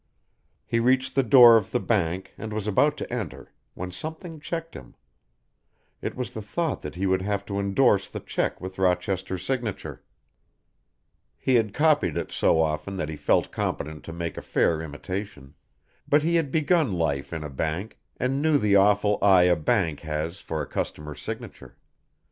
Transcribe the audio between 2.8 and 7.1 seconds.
to enter, when something checked him. It was the thought that he